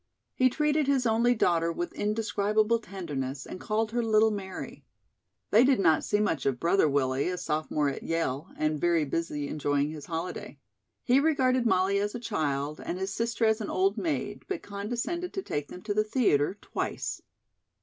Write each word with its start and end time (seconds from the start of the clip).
He 0.33 0.49
treated 0.49 0.87
his 0.87 1.05
only 1.05 1.35
daughter 1.35 1.71
with 1.71 1.93
indescribable 1.93 2.79
tenderness, 2.79 3.45
and 3.45 3.59
called 3.59 3.91
her 3.91 4.01
"Little 4.01 4.31
Mary." 4.31 4.83
They 5.51 5.63
did 5.63 5.79
not 5.79 6.03
see 6.03 6.19
much 6.19 6.47
of 6.47 6.59
"Brother 6.59 6.89
Willie," 6.89 7.29
a 7.29 7.37
sophomore 7.37 7.87
at 7.87 8.01
Yale, 8.01 8.49
and 8.57 8.81
very 8.81 9.05
busy 9.05 9.47
enjoying 9.47 9.91
his 9.91 10.07
holiday. 10.07 10.57
He 11.03 11.19
regarded 11.19 11.67
Molly 11.67 11.99
as 11.99 12.15
a 12.15 12.19
child 12.19 12.81
and 12.83 12.97
his 12.97 13.13
sister 13.13 13.45
as 13.45 13.61
an 13.61 13.69
old 13.69 13.95
maid, 13.95 14.43
but 14.47 14.63
condescended 14.63 15.33
to 15.33 15.43
take 15.43 15.67
them 15.67 15.83
to 15.83 15.93
the 15.93 16.03
theatre 16.03 16.57
twice. 16.59 17.21